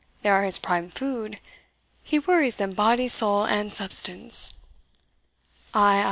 They 0.23 0.29
are 0.29 0.41
his 0.43 0.57
prime 0.57 0.89
food; 0.89 1.39
he 2.01 2.17
worries 2.17 2.55
them 2.55 2.71
body, 2.71 3.07
soul, 3.07 3.45
and 3.45 3.71
substance." 3.71 4.49
"Ay, 5.75 5.97
ay! 5.97 5.99